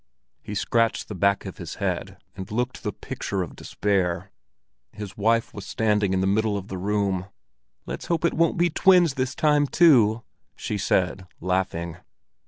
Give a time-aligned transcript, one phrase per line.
[0.41, 4.31] He scratched the back of his head, and looked the picture of despair.
[4.91, 7.27] His wife was standing in the middle of the room.
[7.85, 10.23] "Let's hope it won't be twins this time too,"
[10.55, 11.97] she said, laughing.